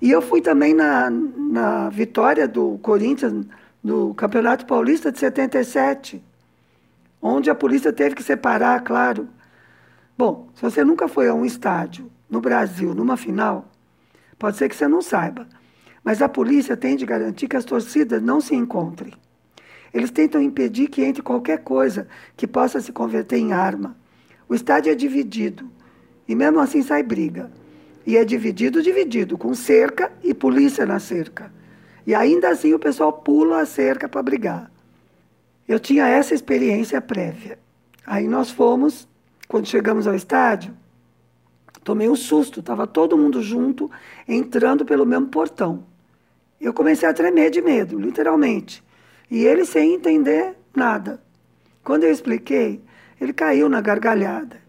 E 0.00 0.10
eu 0.10 0.20
fui 0.20 0.40
também 0.40 0.74
na, 0.74 1.08
na 1.10 1.88
vitória 1.88 2.46
do 2.48 2.78
Corinthians 2.82 3.46
no 3.82 4.14
Campeonato 4.14 4.66
Paulista 4.66 5.10
de 5.10 5.18
77, 5.18 6.22
onde 7.20 7.50
a 7.50 7.54
polícia 7.54 7.92
teve 7.92 8.14
que 8.14 8.22
separar, 8.22 8.82
claro. 8.82 9.28
Bom, 10.16 10.48
se 10.54 10.62
você 10.62 10.84
nunca 10.84 11.08
foi 11.08 11.28
a 11.28 11.34
um 11.34 11.44
estádio 11.44 12.10
no 12.28 12.40
Brasil, 12.40 12.94
numa 12.94 13.16
final, 13.16 13.68
pode 14.38 14.56
ser 14.56 14.68
que 14.68 14.76
você 14.76 14.86
não 14.86 15.02
saiba. 15.02 15.46
Mas 16.04 16.20
a 16.20 16.28
polícia 16.28 16.76
tem 16.76 16.96
de 16.96 17.06
garantir 17.06 17.46
que 17.46 17.56
as 17.56 17.64
torcidas 17.64 18.20
não 18.20 18.40
se 18.40 18.54
encontrem. 18.54 19.14
Eles 19.92 20.10
tentam 20.10 20.40
impedir 20.40 20.88
que 20.88 21.02
entre 21.02 21.22
qualquer 21.22 21.58
coisa 21.58 22.08
que 22.36 22.46
possa 22.46 22.80
se 22.80 22.92
converter 22.92 23.36
em 23.36 23.52
arma. 23.52 23.96
O 24.48 24.54
estádio 24.54 24.90
é 24.90 24.94
dividido 24.94 25.70
e 26.26 26.34
mesmo 26.34 26.60
assim 26.60 26.82
sai 26.82 27.02
briga. 27.02 27.50
E 28.06 28.16
é 28.16 28.24
dividido, 28.24 28.82
dividido, 28.82 29.38
com 29.38 29.54
cerca 29.54 30.10
e 30.22 30.34
polícia 30.34 30.84
na 30.84 30.98
cerca. 30.98 31.52
E 32.06 32.14
ainda 32.14 32.48
assim 32.48 32.74
o 32.74 32.78
pessoal 32.78 33.12
pula 33.12 33.60
a 33.60 33.66
cerca 33.66 34.08
para 34.08 34.22
brigar. 34.22 34.72
Eu 35.68 35.78
tinha 35.78 36.08
essa 36.08 36.34
experiência 36.34 37.00
prévia. 37.00 37.58
Aí 38.04 38.26
nós 38.26 38.50
fomos, 38.50 39.06
quando 39.46 39.66
chegamos 39.66 40.06
ao 40.06 40.14
estádio, 40.14 40.74
tomei 41.84 42.08
um 42.08 42.16
susto, 42.16 42.60
estava 42.60 42.86
todo 42.86 43.16
mundo 43.16 43.40
junto, 43.40 43.90
entrando 44.26 44.84
pelo 44.84 45.06
mesmo 45.06 45.28
portão. 45.28 45.84
Eu 46.60 46.72
comecei 46.72 47.08
a 47.08 47.14
tremer 47.14 47.50
de 47.50 47.60
medo, 47.60 47.98
literalmente. 47.98 48.82
E 49.32 49.46
ele 49.46 49.64
sem 49.64 49.94
entender 49.94 50.54
nada. 50.76 51.18
Quando 51.82 52.04
eu 52.04 52.12
expliquei, 52.12 52.84
ele 53.18 53.32
caiu 53.32 53.66
na 53.66 53.80
gargalhada. 53.80 54.60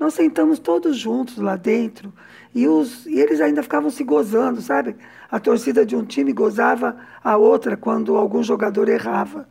Nós 0.00 0.14
sentamos 0.14 0.58
todos 0.58 0.96
juntos 0.96 1.36
lá 1.36 1.54
dentro 1.54 2.12
e, 2.52 2.66
os, 2.66 3.06
e 3.06 3.20
eles 3.20 3.40
ainda 3.40 3.62
ficavam 3.62 3.90
se 3.90 4.02
gozando, 4.02 4.60
sabe? 4.60 4.96
A 5.30 5.38
torcida 5.38 5.86
de 5.86 5.94
um 5.94 6.04
time 6.04 6.32
gozava 6.32 6.96
a 7.22 7.36
outra 7.36 7.76
quando 7.76 8.16
algum 8.16 8.42
jogador 8.42 8.88
errava. 8.88 9.48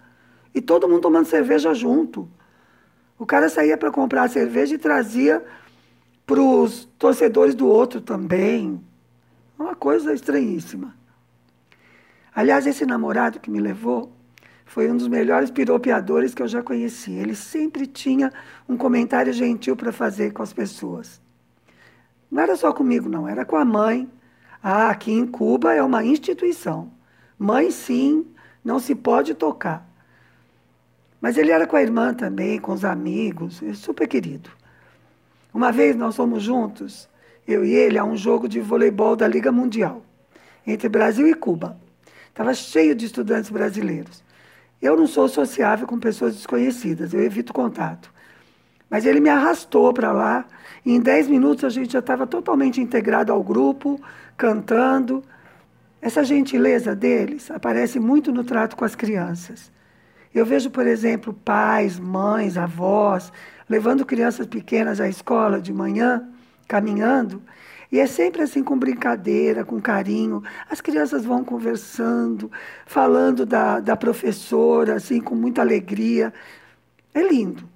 E 0.53 0.59
todo 0.59 0.89
mundo 0.89 1.03
tomando 1.03 1.25
cerveja 1.25 1.73
junto. 1.73 2.29
O 3.17 3.25
cara 3.25 3.47
saía 3.47 3.77
para 3.77 3.91
comprar 3.91 4.29
cerveja 4.29 4.75
e 4.75 4.77
trazia 4.77 5.41
para 6.27 6.41
os 6.41 6.83
torcedores 6.99 7.55
do 7.55 7.65
outro 7.65 8.01
também. 8.01 8.83
Uma 9.57 9.73
coisa 9.73 10.13
estranhíssima. 10.13 10.93
Aliás, 12.35 12.67
esse 12.67 12.85
namorado 12.85 13.39
que 13.39 13.49
me 13.49 13.61
levou, 13.61 14.11
foi 14.65 14.89
um 14.89 14.97
dos 14.97 15.07
melhores 15.07 15.51
piropeadores 15.51 16.33
que 16.33 16.41
eu 16.41 16.47
já 16.47 16.63
conheci. 16.63 17.11
Ele 17.11 17.35
sempre 17.35 17.85
tinha 17.85 18.31
um 18.67 18.77
comentário 18.77 19.31
gentil 19.33 19.75
para 19.75 19.91
fazer 19.91 20.31
com 20.33 20.41
as 20.41 20.53
pessoas. 20.53 21.21
Não 22.31 22.41
era 22.41 22.55
só 22.55 22.73
comigo, 22.73 23.07
não, 23.07 23.27
era 23.27 23.45
com 23.45 23.55
a 23.55 23.65
mãe. 23.65 24.09
Ah, 24.61 24.89
aqui 24.89 25.11
em 25.11 25.27
Cuba 25.27 25.73
é 25.73 25.83
uma 25.83 26.03
instituição. 26.03 26.91
Mãe, 27.37 27.69
sim, 27.69 28.25
não 28.63 28.79
se 28.79 28.95
pode 28.95 29.33
tocar. 29.33 29.87
Mas 31.19 31.37
ele 31.37 31.51
era 31.51 31.67
com 31.67 31.75
a 31.75 31.81
irmã 31.81 32.13
também, 32.13 32.59
com 32.59 32.71
os 32.73 32.83
amigos, 32.83 33.61
é 33.63 33.73
super 33.73 34.07
querido. 34.07 34.49
Uma 35.53 35.71
vez 35.71 35.95
nós 35.95 36.15
fomos 36.15 36.41
juntos, 36.41 37.07
eu 37.47 37.63
e 37.63 37.73
ele, 37.73 37.97
a 37.97 38.03
um 38.03 38.17
jogo 38.17 38.47
de 38.47 38.59
voleibol 38.59 39.15
da 39.15 39.27
Liga 39.27 39.51
Mundial, 39.51 40.03
entre 40.65 40.89
Brasil 40.89 41.27
e 41.27 41.33
Cuba. 41.33 41.77
Estava 42.29 42.53
cheio 42.53 42.95
de 42.95 43.05
estudantes 43.05 43.51
brasileiros. 43.51 44.23
Eu 44.83 44.97
não 44.97 45.07
sou 45.07 45.29
sociável 45.29 45.87
com 45.87 45.97
pessoas 45.97 46.35
desconhecidas, 46.35 47.13
eu 47.13 47.23
evito 47.23 47.53
contato. 47.53 48.11
Mas 48.89 49.05
ele 49.05 49.21
me 49.21 49.29
arrastou 49.29 49.93
para 49.93 50.11
lá 50.11 50.45
e 50.85 50.91
em 50.91 50.99
10 50.99 51.29
minutos 51.29 51.63
a 51.63 51.69
gente 51.69 51.93
já 51.93 51.99
estava 51.99 52.27
totalmente 52.27 52.81
integrado 52.81 53.31
ao 53.31 53.41
grupo, 53.41 53.97
cantando. 54.35 55.23
Essa 56.01 56.21
gentileza 56.21 56.93
deles 56.93 57.49
aparece 57.49 57.97
muito 57.97 58.29
no 58.29 58.43
trato 58.43 58.75
com 58.75 58.83
as 58.83 58.93
crianças. 58.93 59.71
Eu 60.35 60.45
vejo, 60.45 60.69
por 60.69 60.85
exemplo, 60.85 61.31
pais, 61.31 61.97
mães, 61.97 62.57
avós, 62.57 63.31
levando 63.69 64.05
crianças 64.05 64.45
pequenas 64.47 64.99
à 64.99 65.07
escola 65.07 65.61
de 65.61 65.71
manhã, 65.71 66.27
caminhando, 66.67 67.41
e 67.93 67.99
é 67.99 68.07
sempre 68.07 68.41
assim 68.41 68.63
com 68.63 68.75
brincadeira, 68.75 69.63
com 69.63 69.79
carinho. 69.79 70.41
As 70.67 70.81
crianças 70.81 71.23
vão 71.23 71.43
conversando, 71.43 72.51
falando 72.87 73.45
da, 73.45 73.79
da 73.79 73.95
professora, 73.95 74.95
assim, 74.95 75.21
com 75.21 75.35
muita 75.35 75.61
alegria. 75.61 76.33
É 77.13 77.21
lindo. 77.21 77.69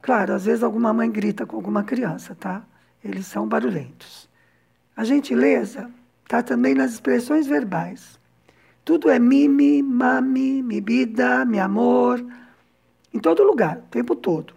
Claro, 0.00 0.32
às 0.32 0.44
vezes 0.44 0.62
alguma 0.62 0.92
mãe 0.92 1.10
grita 1.10 1.44
com 1.44 1.56
alguma 1.56 1.82
criança, 1.82 2.36
tá? 2.36 2.62
Eles 3.04 3.26
são 3.26 3.48
barulhentos. 3.48 4.30
A 4.96 5.02
gentileza 5.02 5.90
está 6.22 6.40
também 6.40 6.76
nas 6.76 6.92
expressões 6.92 7.48
verbais. 7.48 8.16
Tudo 8.84 9.10
é 9.10 9.18
mimi, 9.18 9.82
mami, 9.82 10.62
mi 10.62 10.80
vida, 10.80 11.40
amor. 11.40 12.24
Em 13.12 13.18
todo 13.18 13.42
lugar, 13.42 13.78
o 13.78 13.90
tempo 13.90 14.14
todo. 14.14 14.54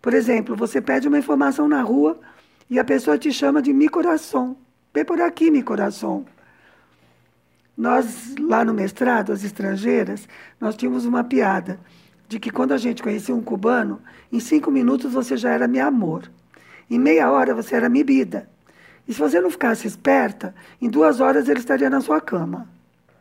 Por 0.00 0.14
exemplo, 0.14 0.56
você 0.56 0.80
pede 0.80 1.06
uma 1.06 1.18
informação 1.18 1.68
na 1.68 1.82
rua, 1.82 2.18
e 2.68 2.78
a 2.78 2.84
pessoa 2.84 3.16
te 3.16 3.32
chama 3.32 3.62
de 3.62 3.72
mi 3.72 3.88
coração. 3.88 4.56
Vem 4.92 5.04
por 5.04 5.20
aqui, 5.20 5.50
mi 5.50 5.62
coração. 5.62 6.24
Nós, 7.76 8.34
lá 8.40 8.64
no 8.64 8.72
mestrado, 8.72 9.32
as 9.32 9.44
estrangeiras, 9.44 10.26
nós 10.60 10.76
tínhamos 10.76 11.04
uma 11.04 11.22
piada 11.22 11.78
de 12.28 12.40
que 12.40 12.50
quando 12.50 12.72
a 12.72 12.78
gente 12.78 13.02
conhecia 13.02 13.34
um 13.34 13.42
cubano, 13.42 14.00
em 14.32 14.40
cinco 14.40 14.70
minutos 14.70 15.12
você 15.12 15.36
já 15.36 15.50
era 15.50 15.68
meu 15.68 15.86
amor. 15.86 16.30
Em 16.90 16.98
meia 16.98 17.30
hora 17.30 17.54
você 17.54 17.76
era 17.76 17.88
minha 17.88 18.04
vida. 18.04 18.48
E 19.06 19.12
se 19.12 19.20
você 19.20 19.40
não 19.40 19.50
ficasse 19.50 19.86
esperta, 19.86 20.54
em 20.80 20.88
duas 20.88 21.20
horas 21.20 21.48
ele 21.48 21.60
estaria 21.60 21.90
na 21.90 22.00
sua 22.00 22.20
cama. 22.20 22.68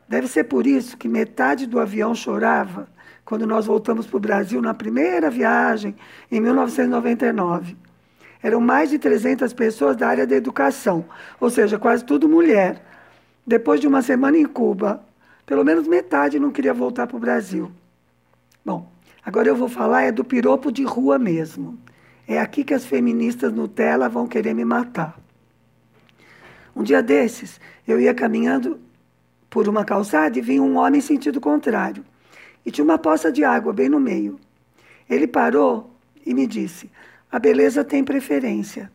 Deve 0.07 0.27
ser 0.27 0.45
por 0.45 0.65
isso 0.65 0.97
que 0.97 1.07
metade 1.07 1.67
do 1.67 1.79
avião 1.79 2.15
chorava 2.15 2.87
quando 3.23 3.45
nós 3.45 3.65
voltamos 3.65 4.07
para 4.07 4.17
o 4.17 4.19
Brasil 4.19 4.61
na 4.61 4.73
primeira 4.73 5.29
viagem, 5.29 5.95
em 6.31 6.39
1999 6.39 7.75
eram 8.45 8.61
mais 8.61 8.91
de 8.91 8.99
300 8.99 9.53
pessoas 9.53 9.97
da 9.97 10.07
área 10.07 10.27
da 10.27 10.35
educação, 10.35 11.03
ou 11.39 11.49
seja, 11.49 11.79
quase 11.79 12.05
tudo 12.05 12.29
mulher. 12.29 12.79
Depois 13.43 13.81
de 13.81 13.87
uma 13.87 14.03
semana 14.03 14.37
em 14.37 14.45
Cuba, 14.45 15.03
pelo 15.47 15.63
menos 15.63 15.87
metade 15.87 16.37
não 16.37 16.51
queria 16.51 16.71
voltar 16.71 17.07
para 17.07 17.17
o 17.17 17.19
Brasil. 17.19 17.71
Bom, 18.63 18.87
agora 19.25 19.47
eu 19.47 19.55
vou 19.55 19.67
falar 19.67 20.03
é 20.03 20.11
do 20.11 20.23
piropo 20.23 20.71
de 20.71 20.83
rua 20.83 21.17
mesmo. 21.17 21.79
É 22.27 22.39
aqui 22.39 22.63
que 22.63 22.75
as 22.75 22.85
feministas 22.85 23.51
Nutella 23.51 24.07
vão 24.07 24.27
querer 24.27 24.53
me 24.53 24.63
matar. 24.63 25.19
Um 26.75 26.83
dia 26.83 27.01
desses, 27.01 27.59
eu 27.87 27.99
ia 27.99 28.13
caminhando 28.13 28.79
por 29.49 29.67
uma 29.67 29.83
calçada 29.83 30.37
e 30.37 30.41
vi 30.43 30.59
um 30.59 30.77
homem 30.77 30.99
em 30.99 31.01
sentido 31.01 31.41
contrário. 31.41 32.05
E 32.63 32.69
tinha 32.69 32.85
uma 32.85 32.99
poça 32.99 33.31
de 33.31 33.43
água 33.43 33.73
bem 33.73 33.89
no 33.89 33.99
meio. 33.99 34.39
Ele 35.09 35.25
parou 35.25 35.89
e 36.23 36.31
me 36.31 36.45
disse: 36.45 36.91
a 37.35 37.39
beleza 37.39 37.83
tem 37.83 38.01
preferência. 38.01 38.89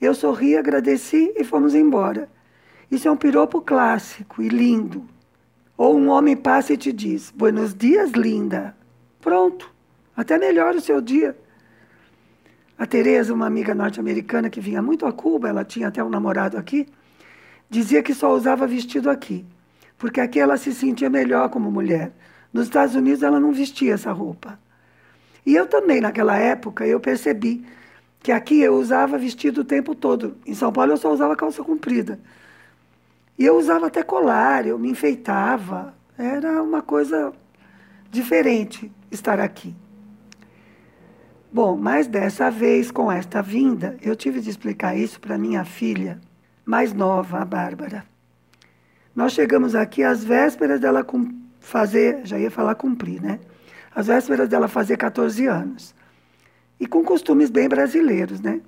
Eu 0.00 0.14
sorri, 0.14 0.56
agradeci 0.56 1.34
e 1.36 1.44
fomos 1.44 1.74
embora. 1.74 2.26
Isso 2.90 3.06
é 3.06 3.10
um 3.10 3.18
piropo 3.18 3.60
clássico 3.60 4.40
e 4.40 4.48
lindo. 4.48 5.04
Ou 5.76 5.94
um 5.94 6.08
homem 6.08 6.34
passa 6.34 6.72
e 6.72 6.78
te 6.78 6.90
diz: 6.90 7.30
Buenos 7.30 7.74
dias, 7.74 8.12
linda. 8.12 8.74
Pronto. 9.20 9.70
Até 10.16 10.38
melhora 10.38 10.78
o 10.78 10.80
seu 10.80 11.02
dia. 11.02 11.36
A 12.78 12.86
Tereza, 12.86 13.34
uma 13.34 13.46
amiga 13.46 13.74
norte-americana 13.74 14.48
que 14.48 14.58
vinha 14.58 14.80
muito 14.80 15.04
a 15.04 15.12
Cuba, 15.12 15.50
ela 15.50 15.62
tinha 15.62 15.88
até 15.88 16.02
um 16.02 16.08
namorado 16.08 16.56
aqui, 16.56 16.86
dizia 17.68 18.02
que 18.02 18.14
só 18.14 18.34
usava 18.34 18.66
vestido 18.66 19.10
aqui, 19.10 19.44
porque 19.98 20.22
aqui 20.22 20.40
ela 20.40 20.56
se 20.56 20.72
sentia 20.72 21.10
melhor 21.10 21.50
como 21.50 21.70
mulher. 21.70 22.10
Nos 22.50 22.68
Estados 22.68 22.94
Unidos 22.94 23.22
ela 23.22 23.38
não 23.38 23.52
vestia 23.52 23.92
essa 23.92 24.12
roupa. 24.12 24.58
E 25.46 25.54
eu 25.54 25.66
também, 25.66 26.00
naquela 26.00 26.36
época, 26.36 26.84
eu 26.84 26.98
percebi 26.98 27.64
que 28.20 28.32
aqui 28.32 28.60
eu 28.60 28.74
usava 28.74 29.16
vestido 29.16 29.60
o 29.60 29.64
tempo 29.64 29.94
todo. 29.94 30.36
Em 30.44 30.52
São 30.52 30.72
Paulo 30.72 30.92
eu 30.92 30.96
só 30.96 31.12
usava 31.12 31.36
calça 31.36 31.62
comprida. 31.62 32.18
E 33.38 33.44
eu 33.44 33.56
usava 33.56 33.86
até 33.86 34.02
colar, 34.02 34.66
eu 34.66 34.76
me 34.76 34.90
enfeitava. 34.90 35.94
Era 36.18 36.60
uma 36.60 36.82
coisa 36.82 37.32
diferente 38.10 38.90
estar 39.10 39.38
aqui. 39.38 39.72
Bom, 41.52 41.76
mas 41.76 42.08
dessa 42.08 42.50
vez, 42.50 42.90
com 42.90 43.10
esta 43.10 43.40
vinda, 43.40 43.96
eu 44.02 44.16
tive 44.16 44.40
de 44.40 44.50
explicar 44.50 44.96
isso 44.96 45.20
para 45.20 45.38
minha 45.38 45.64
filha 45.64 46.20
mais 46.64 46.92
nova, 46.92 47.38
a 47.38 47.44
Bárbara. 47.44 48.04
Nós 49.14 49.32
chegamos 49.32 49.76
aqui 49.76 50.02
às 50.02 50.24
vésperas 50.24 50.80
dela 50.80 51.06
fazer, 51.60 52.22
já 52.24 52.36
ia 52.38 52.50
falar 52.50 52.74
cumprir, 52.74 53.22
né? 53.22 53.38
Às 53.96 54.08
vésperas 54.08 54.46
dela 54.46 54.68
fazer 54.68 54.98
14 54.98 55.46
anos. 55.46 55.94
E 56.78 56.86
com 56.86 57.02
costumes 57.02 57.48
bem 57.48 57.66
brasileiros, 57.66 58.42
né? 58.42 58.60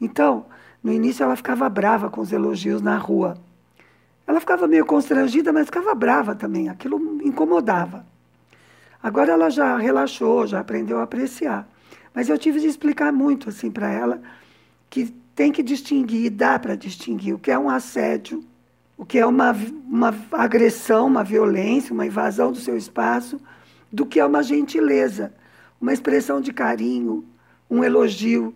Então, 0.00 0.46
no 0.82 0.90
início 0.90 1.22
ela 1.22 1.36
ficava 1.36 1.68
brava 1.68 2.08
com 2.08 2.22
os 2.22 2.32
elogios 2.32 2.80
na 2.80 2.96
rua. 2.96 3.36
Ela 4.26 4.40
ficava 4.40 4.66
meio 4.66 4.86
constrangida, 4.86 5.52
mas 5.52 5.66
ficava 5.66 5.94
brava 5.94 6.34
também. 6.34 6.70
Aquilo 6.70 7.20
incomodava. 7.22 8.06
Agora 9.02 9.32
ela 9.32 9.50
já 9.50 9.76
relaxou, 9.76 10.46
já 10.46 10.60
aprendeu 10.60 10.98
a 10.98 11.02
apreciar. 11.02 11.68
Mas 12.14 12.30
eu 12.30 12.38
tive 12.38 12.58
de 12.58 12.68
explicar 12.68 13.12
muito 13.12 13.50
assim 13.50 13.70
para 13.70 13.90
ela 13.92 14.22
que 14.88 15.14
tem 15.34 15.52
que 15.52 15.62
distinguir, 15.62 16.30
dá 16.30 16.58
para 16.58 16.74
distinguir 16.74 17.34
o 17.34 17.38
que 17.38 17.50
é 17.50 17.58
um 17.58 17.68
assédio, 17.68 18.42
o 18.96 19.04
que 19.04 19.18
é 19.18 19.26
uma, 19.26 19.52
uma 19.86 20.14
agressão, 20.32 21.06
uma 21.06 21.22
violência, 21.22 21.92
uma 21.92 22.06
invasão 22.06 22.50
do 22.50 22.58
seu 22.58 22.78
espaço, 22.78 23.38
do 23.92 24.06
que 24.06 24.20
é 24.20 24.24
uma 24.24 24.42
gentileza, 24.42 25.32
uma 25.80 25.92
expressão 25.92 26.40
de 26.40 26.52
carinho, 26.52 27.24
um 27.70 27.82
elogio. 27.82 28.54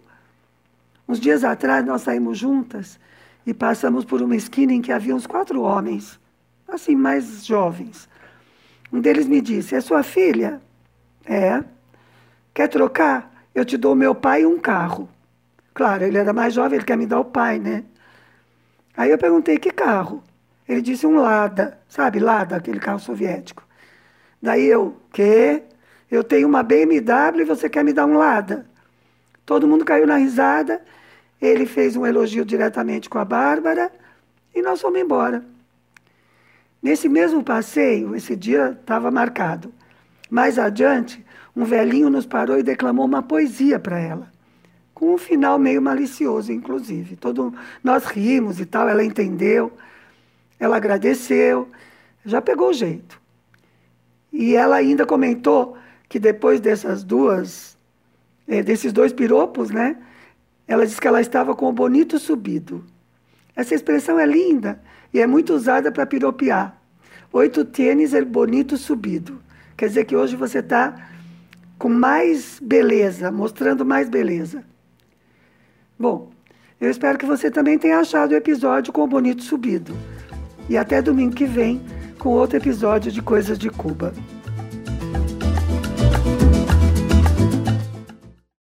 Uns 1.09 1.19
dias 1.19 1.45
atrás 1.45 1.85
nós 1.85 2.03
saímos 2.03 2.39
juntas 2.39 2.99
e 3.47 3.53
passamos 3.53 4.05
por 4.05 4.23
uma 4.23 4.37
esquina 4.37 4.73
em 4.73 4.81
que 4.81 4.93
havia 4.93 5.15
uns 5.15 5.27
quatro 5.27 5.63
homens, 5.63 6.19
assim, 6.69 6.95
mais 6.95 7.45
jovens. 7.45 8.09
Um 8.93 9.01
deles 9.01 9.27
me 9.27 9.41
disse: 9.41 9.75
É 9.75 9.81
sua 9.81 10.03
filha? 10.03 10.61
É. 11.25 11.63
Quer 12.55 12.69
trocar? 12.69 13.33
Eu 13.55 13.65
te 13.65 13.77
dou 13.77 13.95
meu 13.95 14.15
pai 14.15 14.43
e 14.43 14.47
um 14.47 14.59
carro. 14.59 15.09
Claro, 15.75 16.05
ele 16.05 16.19
era 16.19 16.33
mais 16.33 16.55
jovem, 16.55 16.77
ele 16.77 16.85
quer 16.85 16.97
me 16.97 17.07
dar 17.07 17.21
o 17.21 17.25
pai, 17.25 17.59
né? 17.59 17.85
Aí 18.97 19.11
eu 19.11 19.19
perguntei: 19.19 19.59
Que 19.59 19.71
carro? 19.71 20.23
Ele 20.69 20.83
disse: 20.83 21.07
Um 21.07 21.17
Lada, 21.17 21.79
sabe, 21.89 22.19
Lada, 22.19 22.57
aquele 22.57 22.79
carro 22.79 22.99
soviético. 22.99 23.67
Daí 24.43 24.67
eu: 24.67 24.97
Quê? 25.13 25.63
Eu 26.11 26.25
tenho 26.25 26.49
uma 26.49 26.63
BMW 26.63 27.41
e 27.41 27.45
você 27.45 27.71
quer 27.71 27.85
me 27.85 27.93
dar 27.93 28.05
um 28.05 28.19
Lada? 28.19 28.67
Todo 29.47 29.69
mundo 29.69 29.85
caiu 29.85 30.07
na 30.07 30.17
risada. 30.17 30.83
Ele 31.41 31.65
fez 31.65 31.97
um 31.97 32.05
elogio 32.05 32.45
diretamente 32.45 33.09
com 33.09 33.19
a 33.19 33.25
Bárbara 33.25 33.91
e 34.55 34.61
nós 34.61 34.81
fomos 34.81 35.01
embora. 35.01 35.45
Nesse 36.83 37.09
mesmo 37.09 37.43
passeio, 37.43 38.15
esse 38.15 38.37
dia 38.37 38.77
estava 38.81 39.11
marcado. 39.11 39.73
Mais 40.29 40.59
adiante, 40.59 41.25
um 41.55 41.65
velhinho 41.65 42.11
nos 42.11 42.27
parou 42.27 42.59
e 42.59 42.63
declamou 42.63 43.05
uma 43.05 43.23
poesia 43.23 43.79
para 43.79 43.99
ela, 43.99 44.31
com 44.93 45.15
um 45.15 45.19
final 45.19 45.59
meio 45.59 45.81
malicioso, 45.81 46.53
inclusive. 46.53 47.17
Todo, 47.17 47.55
nós 47.85 48.07
rimos 48.07 48.59
e 48.59 48.67
tal, 48.67 48.89
ela 48.89 49.05
entendeu, 49.05 49.73
ela 50.59 50.77
agradeceu, 50.77 51.69
já 52.25 52.41
pegou 52.41 52.71
o 52.71 52.73
jeito. 52.73 53.22
E 54.33 54.57
ela 54.57 54.77
ainda 54.77 55.05
comentou 55.05 55.77
que 56.09 56.19
depois 56.19 56.61
dessas 56.61 57.05
duas, 57.05 57.77
eh, 58.49 58.63
desses 58.63 58.93
dois 58.93 59.13
piropos, 59.13 59.71
né? 59.71 59.97
Ela 60.67 60.87
disse 60.87 61.01
que 61.01 61.09
ela 61.09 61.21
estava 61.21 61.55
com 61.55 61.69
o 61.69 61.73
bonito 61.73 62.19
subido. 62.19 62.85
Essa 63.55 63.75
expressão 63.75 64.19
é 64.19 64.27
linda 64.27 64.81
e 65.13 65.21
é 65.21 65.27
muito 65.27 65.53
usada 65.53 65.93
para 65.93 66.07
piropear. 66.07 66.77
Oito 67.33 67.65
tênis 67.65 68.15
é 68.15 68.23
bonito 68.23 68.77
subido. 68.77 69.43
Quer 69.77 69.89
dizer 69.89 70.05
que 70.05 70.17
hoje 70.17 70.37
você 70.37 70.59
está 70.61 71.09
com 71.79 71.89
mais 71.89 72.59
beleza, 72.63 73.31
mostrando 73.31 73.85
mais 73.85 74.09
beleza. 74.09 74.65
Bom, 75.99 76.31
eu 76.81 76.91
espero 76.91 77.19
que 77.19 77.27
você 77.27 77.51
também 77.51 77.79
tenha 77.79 77.99
achado 77.99 78.33
o 78.33 78.37
episódio 78.37 78.93
com 78.93 79.03
o 79.03 79.07
bonito 79.07 79.43
subido. 79.43 79.95
E 80.69 80.77
até 80.77 81.03
domingo 81.03 81.35
que 81.35 81.45
vem 81.45 81.81
com 82.23 82.29
outro 82.35 82.57
episódio 82.57 83.11
de 83.11 83.21
Coisas 83.21 83.59
de 83.59 83.69
Cuba. 83.69 84.15